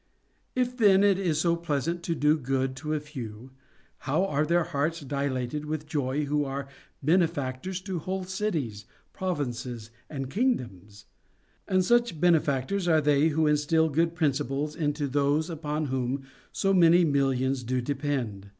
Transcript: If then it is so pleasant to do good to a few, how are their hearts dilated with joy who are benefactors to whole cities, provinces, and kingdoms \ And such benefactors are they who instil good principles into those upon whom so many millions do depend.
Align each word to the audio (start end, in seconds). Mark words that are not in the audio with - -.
If 0.55 0.77
then 0.77 1.03
it 1.03 1.19
is 1.19 1.39
so 1.39 1.55
pleasant 1.55 2.01
to 2.05 2.15
do 2.15 2.35
good 2.35 2.75
to 2.77 2.95
a 2.95 2.99
few, 2.99 3.51
how 3.99 4.25
are 4.25 4.47
their 4.47 4.63
hearts 4.63 5.01
dilated 5.01 5.65
with 5.65 5.85
joy 5.85 6.25
who 6.25 6.43
are 6.43 6.67
benefactors 7.03 7.79
to 7.81 7.99
whole 7.99 8.23
cities, 8.23 8.85
provinces, 9.13 9.91
and 10.09 10.27
kingdoms 10.31 11.05
\ 11.37 11.67
And 11.67 11.85
such 11.85 12.19
benefactors 12.19 12.87
are 12.87 12.99
they 12.99 13.27
who 13.27 13.47
instil 13.47 13.89
good 13.89 14.15
principles 14.15 14.75
into 14.75 15.07
those 15.07 15.51
upon 15.51 15.85
whom 15.85 16.23
so 16.51 16.73
many 16.73 17.05
millions 17.05 17.63
do 17.63 17.79
depend. 17.79 18.49